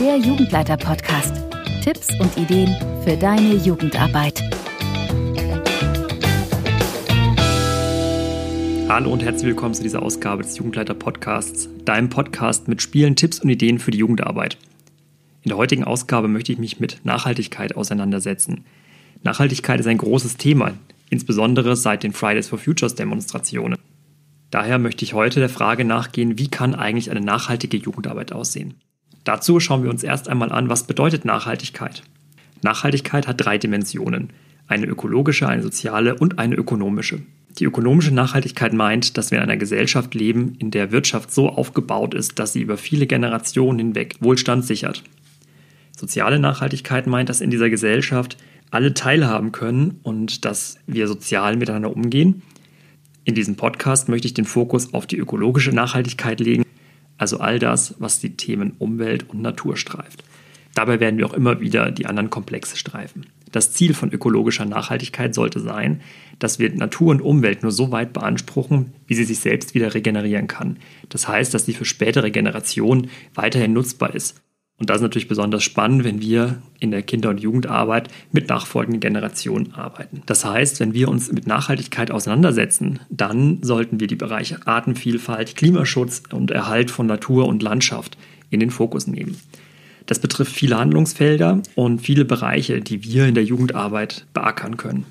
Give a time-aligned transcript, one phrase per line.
[0.00, 1.34] der Jugendleiter-Podcast.
[1.82, 4.42] Tipps und Ideen für deine Jugendarbeit.
[8.90, 13.48] Hallo und herzlich willkommen zu dieser Ausgabe des Jugendleiter-Podcasts, deinem Podcast mit Spielen, Tipps und
[13.48, 14.58] Ideen für die Jugendarbeit.
[15.44, 18.66] In der heutigen Ausgabe möchte ich mich mit Nachhaltigkeit auseinandersetzen.
[19.22, 20.74] Nachhaltigkeit ist ein großes Thema,
[21.08, 23.78] insbesondere seit den Fridays for Futures Demonstrationen.
[24.50, 28.74] Daher möchte ich heute der Frage nachgehen, wie kann eigentlich eine nachhaltige Jugendarbeit aussehen?
[29.26, 32.04] Dazu schauen wir uns erst einmal an, was bedeutet Nachhaltigkeit.
[32.62, 34.30] Nachhaltigkeit hat drei Dimensionen.
[34.68, 37.22] Eine ökologische, eine soziale und eine ökonomische.
[37.58, 42.14] Die ökonomische Nachhaltigkeit meint, dass wir in einer Gesellschaft leben, in der Wirtschaft so aufgebaut
[42.14, 45.02] ist, dass sie über viele Generationen hinweg Wohlstand sichert.
[45.96, 48.36] Soziale Nachhaltigkeit meint, dass in dieser Gesellschaft
[48.70, 52.42] alle teilhaben können und dass wir sozial miteinander umgehen.
[53.24, 56.65] In diesem Podcast möchte ich den Fokus auf die ökologische Nachhaltigkeit legen,
[57.18, 60.24] also all das, was die Themen Umwelt und Natur streift.
[60.74, 63.26] Dabei werden wir auch immer wieder die anderen Komplexe streifen.
[63.50, 66.02] Das Ziel von ökologischer Nachhaltigkeit sollte sein,
[66.38, 70.48] dass wir Natur und Umwelt nur so weit beanspruchen, wie sie sich selbst wieder regenerieren
[70.48, 70.78] kann.
[71.08, 74.42] Das heißt, dass sie für spätere Generationen weiterhin nutzbar ist
[74.78, 79.00] und das ist natürlich besonders spannend, wenn wir in der Kinder- und Jugendarbeit mit nachfolgenden
[79.00, 80.22] Generationen arbeiten.
[80.26, 86.24] Das heißt, wenn wir uns mit Nachhaltigkeit auseinandersetzen, dann sollten wir die Bereiche Artenvielfalt, Klimaschutz
[86.30, 88.18] und Erhalt von Natur und Landschaft
[88.50, 89.40] in den Fokus nehmen.
[90.04, 95.06] Das betrifft viele Handlungsfelder und viele Bereiche, die wir in der Jugendarbeit beackern können.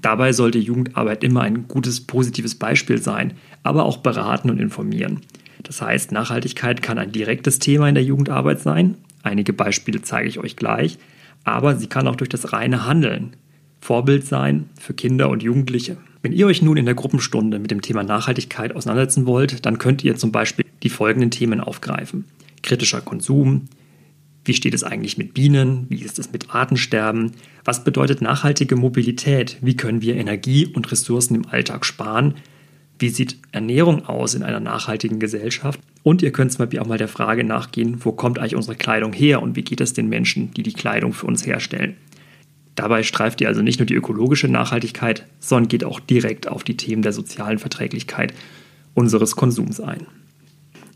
[0.00, 3.34] Dabei sollte Jugendarbeit immer ein gutes, positives Beispiel sein,
[3.64, 5.20] aber auch beraten und informieren.
[5.62, 8.96] Das heißt, Nachhaltigkeit kann ein direktes Thema in der Jugendarbeit sein.
[9.22, 10.98] Einige Beispiele zeige ich euch gleich.
[11.44, 13.36] Aber sie kann auch durch das reine Handeln
[13.80, 15.96] Vorbild sein für Kinder und Jugendliche.
[16.22, 20.04] Wenn ihr euch nun in der Gruppenstunde mit dem Thema Nachhaltigkeit auseinandersetzen wollt, dann könnt
[20.04, 22.26] ihr zum Beispiel die folgenden Themen aufgreifen.
[22.62, 23.68] Kritischer Konsum,
[24.44, 25.86] wie steht es eigentlich mit Bienen?
[25.88, 27.32] Wie ist es mit Artensterben?
[27.64, 29.56] Was bedeutet nachhaltige Mobilität?
[29.60, 32.34] Wie können wir Energie und Ressourcen im Alltag sparen?
[33.00, 35.80] Wie sieht Ernährung aus in einer nachhaltigen Gesellschaft?
[36.02, 39.14] Und ihr könnt zum Beispiel auch mal der Frage nachgehen, wo kommt eigentlich unsere Kleidung
[39.14, 41.96] her und wie geht es den Menschen, die die Kleidung für uns herstellen?
[42.74, 46.76] Dabei streift ihr also nicht nur die ökologische Nachhaltigkeit, sondern geht auch direkt auf die
[46.76, 48.34] Themen der sozialen Verträglichkeit
[48.92, 50.06] unseres Konsums ein.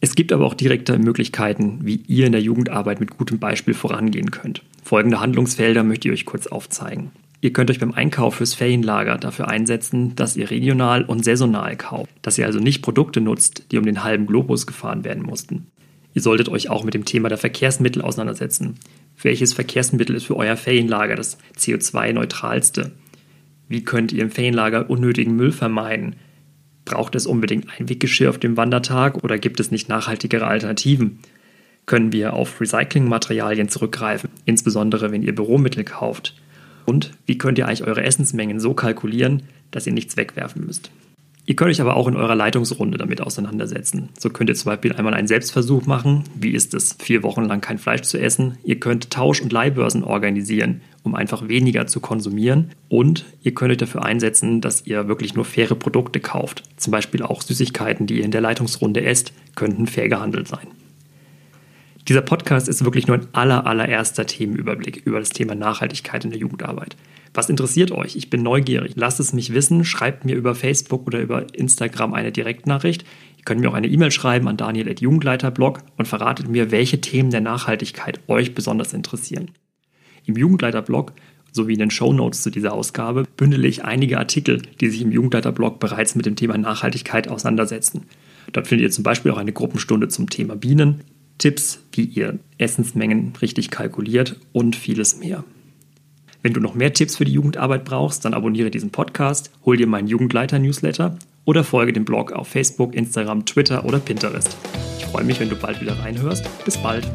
[0.00, 4.32] Es gibt aber auch direkte Möglichkeiten, wie ihr in der Jugendarbeit mit gutem Beispiel vorangehen
[4.32, 4.64] könnt.
[4.82, 7.12] Folgende Handlungsfelder möchte ich euch kurz aufzeigen.
[7.42, 12.12] Ihr könnt euch beim Einkauf fürs Ferienlager dafür einsetzen, dass ihr regional und saisonal kauft,
[12.22, 15.66] dass ihr also nicht Produkte nutzt, die um den halben Globus gefahren werden mussten.
[16.14, 18.76] Ihr solltet euch auch mit dem Thema der Verkehrsmittel auseinandersetzen.
[19.20, 22.92] Welches Verkehrsmittel ist für euer Ferienlager das CO2-neutralste?
[23.68, 26.14] Wie könnt ihr im Ferienlager unnötigen Müll vermeiden?
[26.84, 31.18] Braucht es unbedingt Einweggeschirr auf dem Wandertag oder gibt es nicht nachhaltigere Alternativen?
[31.86, 36.36] Können wir auf Recyclingmaterialien zurückgreifen, insbesondere wenn ihr Büromittel kauft?
[36.86, 40.90] Und wie könnt ihr eigentlich eure Essensmengen so kalkulieren, dass ihr nichts wegwerfen müsst?
[41.44, 44.10] Ihr könnt euch aber auch in eurer Leitungsrunde damit auseinandersetzen.
[44.16, 46.22] So könnt ihr zum Beispiel einmal einen Selbstversuch machen.
[46.36, 48.58] Wie ist es, vier Wochen lang kein Fleisch zu essen?
[48.62, 52.70] Ihr könnt Tausch- und Leihbörsen organisieren, um einfach weniger zu konsumieren.
[52.88, 56.62] Und ihr könnt euch dafür einsetzen, dass ihr wirklich nur faire Produkte kauft.
[56.76, 60.68] Zum Beispiel auch Süßigkeiten, die ihr in der Leitungsrunde esst, könnten fair gehandelt sein.
[62.08, 66.40] Dieser Podcast ist wirklich nur ein aller, allererster Themenüberblick über das Thema Nachhaltigkeit in der
[66.40, 66.96] Jugendarbeit.
[67.32, 68.16] Was interessiert euch?
[68.16, 68.92] Ich bin neugierig.
[68.96, 69.84] Lasst es mich wissen.
[69.84, 73.04] Schreibt mir über Facebook oder über Instagram eine Direktnachricht.
[73.38, 77.40] Ihr könnt mir auch eine E-Mail schreiben an daniel.jugendleiterblog und verratet mir, welche Themen der
[77.40, 79.52] Nachhaltigkeit euch besonders interessieren.
[80.26, 81.12] Im Jugendleiterblog
[81.52, 85.12] sowie in den Show Notes zu dieser Ausgabe bündele ich einige Artikel, die sich im
[85.12, 88.06] Jugendleiterblog bereits mit dem Thema Nachhaltigkeit auseinandersetzen.
[88.52, 91.04] Dort findet ihr zum Beispiel auch eine Gruppenstunde zum Thema Bienen,
[91.42, 95.42] Tipps, wie ihr Essensmengen richtig kalkuliert und vieles mehr.
[96.40, 99.88] Wenn du noch mehr Tipps für die Jugendarbeit brauchst, dann abonniere diesen Podcast, hol dir
[99.88, 104.56] meinen Jugendleiter-Newsletter oder folge dem Blog auf Facebook, Instagram, Twitter oder Pinterest.
[104.98, 106.48] Ich freue mich, wenn du bald wieder reinhörst.
[106.64, 107.10] Bis bald.